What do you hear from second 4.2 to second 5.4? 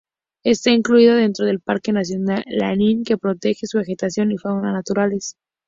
y fauna naturales.